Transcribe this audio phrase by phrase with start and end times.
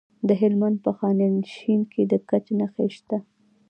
[0.27, 3.17] د هلمند په خانشین کې د ګچ نښې شته.